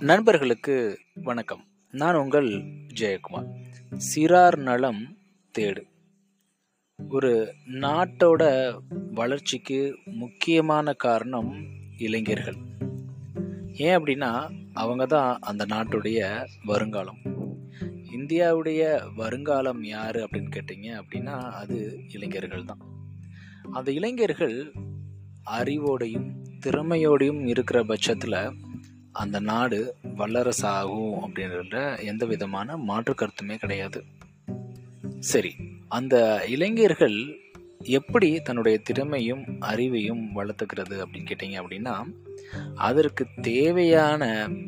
[0.00, 1.64] நண்பர்களுக்கு வணக்கம்.
[1.90, 2.48] நான் உங்கள்
[2.94, 3.46] ஜெயக்குமார்.
[4.14, 5.16] சிறார் நலம்
[5.58, 5.82] தேடு.
[7.08, 8.74] ஒரு நாட்டோட
[9.12, 11.64] வளர்ச்சிக்கு முக்கியமான காரணம்
[11.98, 12.56] இளைஞர்கள்.
[13.72, 17.18] ஏன் அப்படின்னா அவங்க தான் அந்த நாட்டுடைய வருங்காலம்.
[18.16, 22.80] இந்தியாவுடைய வருங்காலம் யார் அப்படின்னு கேட்டிங்க அப்படின்னா அது இளைஞர்கள் தான்.
[23.72, 24.72] அந்த இளைஞர்கள்
[25.50, 28.64] அறிவோடையும் திறமையோடையும் இருக்கிற பட்சத்தில்
[29.18, 29.78] அந்த நாடு
[30.16, 34.00] வல்லரசாகும் அப்படின்ற எந்த விதமான மாற்று கருத்துமே கிடையாது.
[35.24, 35.52] சரி
[35.88, 36.16] அந்த
[36.48, 37.18] இளைஞர்கள்
[37.90, 41.94] எப்படி தன்னுடைய திறமையும் அறிவையும் வளர்த்துக்கிறது அப்படின்னு கேட்டிங்க அப்படின்னா
[42.76, 44.22] அதற்கு தேவையான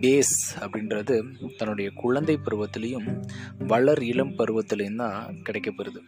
[0.00, 1.16] பேஸ் அப்படின்றது
[1.58, 3.08] தன்னுடைய குழந்தை பருவத்திலையும்
[3.66, 6.00] வளர் இளம் பருவத்திலையும் தான் கிடைக்கப்பெறுது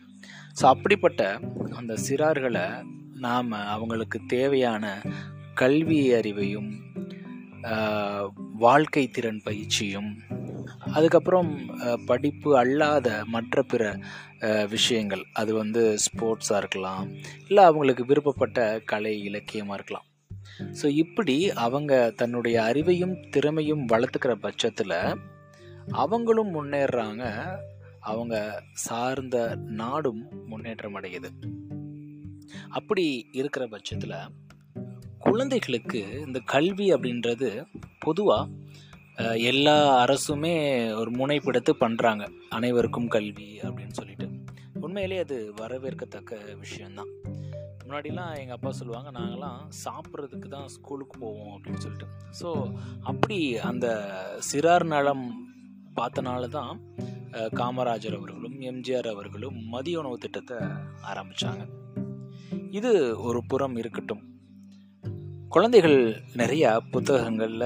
[0.60, 1.22] ஸோ அப்படிப்பட்ட
[1.70, 2.66] அந்த சிறார்களை
[3.18, 4.84] நாம் அவங்களுக்கு தேவையான
[5.54, 6.70] கல்வி அறிவையும்
[8.64, 10.10] வாழ்க்கை திறன் பயிற்சியும்
[10.96, 11.50] அதுக்கப்புறம்
[12.06, 13.82] படிப்பு அல்லாத மற்ற பிற
[14.68, 15.24] விஷயங்கள்.
[15.40, 17.04] அது வந்து ஸ்போர்ட்ஸாக இருக்கலாம்
[17.48, 18.58] இல்லை அவங்களுக்கு விருப்பப்பட்ட
[18.92, 20.06] கலை இலக்கியமாக இருக்கலாம்.
[20.80, 24.98] ஸோ இப்படி அவங்க தன்னுடைய அறிவையும் திறமையும் வளர்த்துக்கிற பட்சத்தில்
[26.02, 27.24] அவங்களும் முன்னேறுறாங்க.
[28.10, 28.36] அவங்க
[28.86, 29.36] சார்ந்த
[29.80, 31.30] நாடும் முன்னேற்றம் அடையுது.
[32.78, 33.04] அப்படி
[33.40, 34.16] இருக்கிற பட்சத்தில்
[35.26, 37.48] குழந்தைகளுக்கு இந்த கல்வி அப்படின்றது
[37.98, 38.50] பொதுவாக
[39.50, 40.54] எல்லா அரசுமே
[41.00, 42.24] ஒரு முனைப்பெடுத்து பண்ணுறாங்க
[42.56, 44.26] அனைவருக்கும் கல்வி அப்படின்னு சொல்லிட்டு.
[44.86, 47.10] உண்மையிலேயே அது வரவேற்கத்தக்க விஷயந்தான்
[47.84, 52.08] முன்னாடிலாம் எங்கள் அப்பா சொல்லுவாங்க நாங்களாம் சாப்பிட்றதுக்கு தான் ஸ்கூலுக்கு போவோம் அப்படின்னு சொல்லிட்டு.
[52.40, 52.48] ஸோ
[53.10, 53.38] அப்படி
[53.70, 53.86] அந்த
[54.48, 55.26] சிறார் நலம்
[55.98, 56.72] பார்த்தனால தான்
[57.60, 60.58] காமராஜர் அவர்களும் எம்ஜிஆர் அவர்களும் மதிய உணவு திட்டத்தை
[61.10, 61.64] ஆரம்பித்தாங்க
[62.78, 62.92] இது
[63.28, 64.22] ஒரு புறம் இருக்கட்டும்.
[65.54, 65.96] குழந்தைகள்
[66.40, 67.64] நிறையா புத்தகங்களில்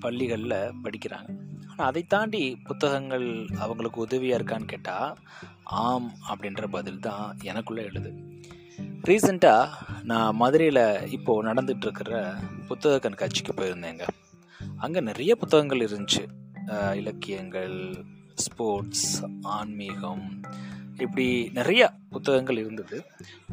[0.00, 1.30] பள்ளிகளில் படிக்கிறாங்க.
[1.70, 3.26] ஆனால் அதை தாண்டி புத்தகங்கள்
[3.64, 5.14] அவங்களுக்கு உதவியாக இருக்கான்னு கேட்டால்
[5.82, 8.10] ஆம் அப்படின்ற பதில் தான் எனக்குள்ளே எழுது.
[9.08, 9.78] ரீசெண்டாக
[10.10, 10.84] நான் மதுரையில்
[11.16, 12.20] இப்போது நடந்துகிட்ருக்கிற
[12.68, 14.06] புத்தக கண்காட்சிக்கு போயிருந்தேங்க.
[14.84, 16.24] அங்கே நிறைய புத்தகங்கள் இருந்துச்சு.
[17.00, 17.78] இலக்கியங்கள்
[18.44, 19.08] ஸ்போர்ட்ஸ்
[19.56, 20.26] ஆன்மீகம்
[20.92, 22.98] இப்படி நிறைய புத்தகங்கள் இருந்தது.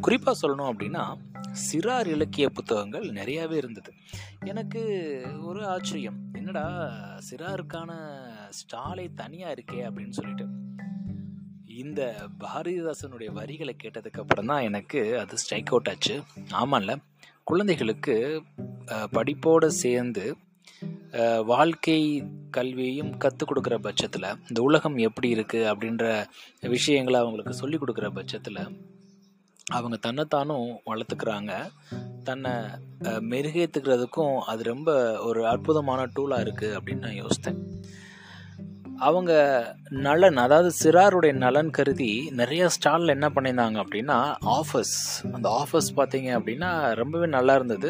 [0.02, 1.04] குறிப்பாக சொல்லணும் அப்படின்னா
[1.64, 3.92] சிறார் இலக்கிய புத்தகங்கள் நிறையாவே இருந்தது.
[4.46, 4.82] எனக்கு
[5.42, 6.20] ஒரு ஆச்சரியம்.
[6.34, 6.66] என்னடா
[7.30, 7.92] சிறாருக்கான
[8.60, 10.48] ஸ்டாலே தனியாக இருக்கே அப்படின்னு சொல்லிட்டு.
[11.84, 12.02] இந்த
[12.40, 16.16] பாரதிதாசனுடைய வரிகளை கேட்டதுக்கப்புறம் தான் எனக்கு அது ஸ்ட்ரைக் அவுட் ஆச்சு.
[16.62, 16.96] ஆமாம்ல
[17.44, 18.16] குழந்தைகளுக்கு
[18.88, 20.26] படிப்போடு சேர்ந்து
[21.46, 22.00] வாழ்க்கை
[22.52, 26.06] கல்வியையும் கற்றுக் கொடுக்குற பட்சத்தில் இந்த உலகம் எப்படி இருக்குது அப்படின்ற
[26.76, 28.62] விஷயங்களை அவங்களுக்கு சொல்லிக் கொடுக்குற பட்சத்தில்
[29.72, 31.54] அவங்க தன்னைத்தானும் வளர்த்துக்கிறாங்க.
[32.24, 32.52] தன்னை
[33.32, 34.90] மெருகேற்றுக்கிறதுக்கும் அது ரொம்ப
[35.22, 37.60] ஒரு அற்புதமான டூலாக இருக்குது அப்படின்னு நான் யோசித்தேன்.
[39.00, 39.32] அவங்க
[39.90, 44.98] நலன் அதாவது சிறாருடைய நலன் கருதி நிறைய ஸ்டாலில் என்ன பண்ணியிருந்தாங்க அப்படின்னா ஆஃபர்ஸ்
[45.32, 47.90] அந்த ஆஃபர்ஸ் பார்த்தீங்க அப்படின்னா ரொம்பவே நல்லா இருந்தது.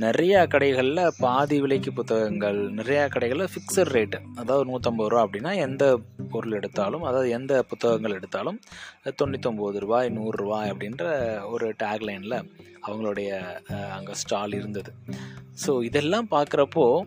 [0.00, 5.84] நிறையா கடைகளில் பாதி விலைக்கு புத்தகங்கள் நிறையா கடைகளில் ஃபிக்ஸட் ரேட்டு அதாவது நூற்றம்பது ரூபா அப்படின்னா எந்த
[6.30, 8.60] பொருள் எடுத்தாலும் அதாவது எந்த புத்தகங்கள் எடுத்தாலும்
[9.22, 11.04] தொண்ணூத்தொம்பது ரூபாய் நூறுரூவாய் அப்படின்ற
[11.48, 12.38] ஒரு டேக்லைனில்
[12.86, 13.30] அவங்களுடைய
[13.96, 14.92] அங்கே ஸ்டால் இருந்தது.
[15.66, 17.02] ஸோ இதெல்லாம் பார்க்குறப்போ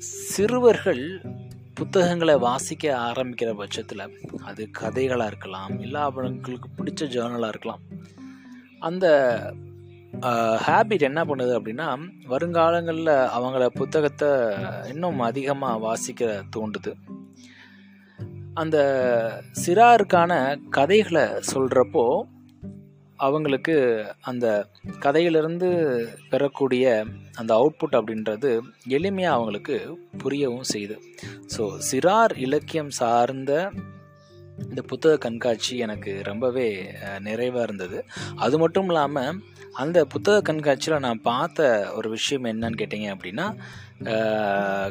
[0.00, 1.04] சிறுவர்கள்
[1.78, 4.02] புத்தகங்களை வாசிக்க ஆரம்பிக்கிற பட்சத்தில்
[4.44, 7.82] அது கதைகளாக இருக்கலாம் இல்லை அவங்களுக்கு பிடிச்ச ஜேர்னலாக இருக்கலாம்.
[8.88, 9.06] அந்த
[10.66, 11.88] ஹேபிட் என்ன பண்ணுது அப்படின்னா
[12.32, 14.30] வருங்காலங்களில் அவங்கள புத்தகத்தை
[14.92, 16.92] இன்னும் அதிகமாக வாசிக்க தூண்டுது.
[18.54, 18.76] அந்த
[19.62, 20.32] சிறாருக்கான
[20.70, 22.06] கதைகளை சொல்கிறப்போ
[23.16, 24.66] அவங்களுக்கு அந்த
[24.98, 25.68] கதையிலிருந்து
[26.30, 27.04] பெறக்கூடிய
[27.34, 30.96] அந்த அவுட்புட் அப்படின்றது எளிமையாக அவங்களுக்கு புரியவும் செய்யுது
[31.56, 33.70] ஸோ சிறார் இலக்கியம் சார்ந்த
[34.68, 38.04] இந்த புத்தக கண்காட்சி எனக்கு ரொம்பவே நிறைவாக இருந்தது.
[38.36, 39.40] அது மட்டும் இல்லாமல்
[39.72, 43.46] அந்த புத்தக கண்காட்சியில் நான் பார்த்த ஒரு விஷயம் என்னன்னு கேட்டிங்க அப்படின்னா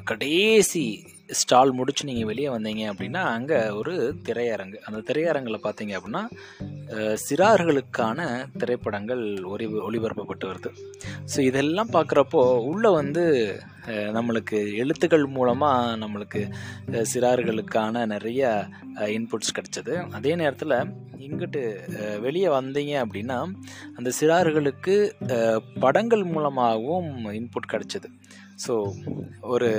[0.04, 3.94] கடைசி ஸ்டால் முடிச்சு நீங்கள் வெளியே வந்தீங்க அப்படின்னா அங்கே ஒரு
[4.27, 4.77] திரையரங்கு.
[4.88, 6.24] அந்த திரையரங்கில் பார்த்தீங்க அப்படின்னா
[7.25, 8.27] சிறார்களுக்கான
[8.62, 9.24] திரைப்படங்கள்
[9.54, 10.72] ஒளி ஒளிபரப்பப்பட்டு வருது.
[11.33, 12.42] ஸோ இதெல்லாம் பார்க்குறப்போ
[12.72, 13.24] உள்ளே வந்து
[14.18, 16.42] நம்மளுக்கு எழுத்துக்கள் மூலமாக நம்மளுக்கு
[17.12, 18.44] சிறார்களுக்கான நிறைய
[19.18, 19.95] இன்புட்ஸ் கிடச்சிது.
[20.19, 20.78] அதே நேரத்தில்
[21.25, 21.62] இங்கிட்டு
[22.25, 23.38] வெளியே வந்தீங்க அப்படின்னா
[23.98, 24.95] அந்த சிறார்களுக்கு
[25.86, 28.10] படங்கள் மூலமாகவும் இன்புட் கிடச்சிது.
[28.63, 28.75] ஸோ
[29.54, 29.69] ஒரு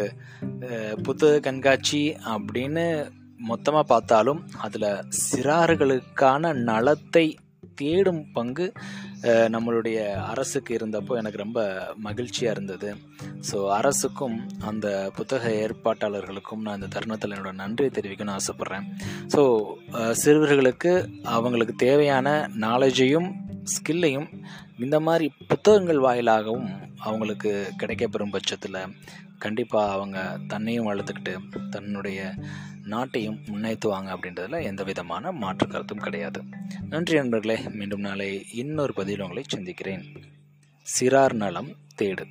[1.03, 2.03] புத்தக கண்காட்சி
[2.35, 2.87] அப்படின்னு
[3.51, 4.93] மொத்தமாக பார்த்தாலும் அதில்
[5.25, 7.27] சிறார்களுக்கான நலத்தை
[7.81, 8.67] தேடும் பங்கு
[9.55, 9.99] நம்மளுடைய
[10.31, 11.61] அரசுக்கு இருந்தப்போ எனக்கு ரொம்ப
[12.07, 12.91] மகிழ்ச்சியாக இருந்தது.
[13.49, 14.37] ஸோ அரசுக்கும்
[14.69, 14.87] அந்த
[15.17, 18.87] புத்தக ஏற்பாட்டாளர்களுக்கும் நான் இந்த தருணத்தில் என்னோட நன்றியை தெரிவிக்கணும்னு ஆசைப்பட்றேன்.
[19.35, 19.43] ஸோ
[20.23, 20.93] சிறுவர்களுக்கு
[21.37, 22.37] அவங்களுக்கு தேவையான
[22.67, 23.29] நாலேஜையும்
[23.67, 24.45] ஸ்கில்லையும்
[24.79, 28.97] இந்த மாதிரி புத்தகங்கள் வாயிலாகவும் அவங்களுக்கு கிடைக்கப்பெறும் பட்சத்தில்
[29.39, 31.37] கண்டிப்பாக அவங்க தன்னையும் வளர்த்துக்கிட்டு
[31.71, 32.35] தன்னுடைய
[32.85, 36.43] நாட்டையும் முன்னேற்றுவாங்க அப்படின்றதுல எந்த விதமான மாற்று கருத்தும் கிடையாது.
[36.89, 40.05] நன்றி நண்பர்களே மீண்டும் நாளை இன்னொரு பதிவில் உங்களை சந்திக்கிறேன்.
[40.87, 42.25] சிறார் நலம் தேடு.